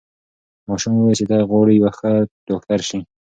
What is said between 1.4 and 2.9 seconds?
غواړي یو ښه ډاکټر